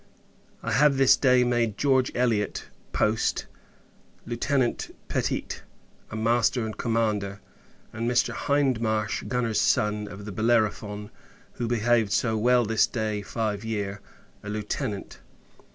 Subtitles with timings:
[0.63, 3.45] I have this day made George Elliot, post;
[4.25, 5.61] Lieutenant Pettit,
[6.09, 7.39] a master and commander;
[7.93, 8.33] and Mr.
[8.35, 11.11] Hindmarsh, gunner's son, of the Bellerophon,
[11.51, 14.01] who behaved so well this day five year,
[14.41, 15.19] a Lieutenant.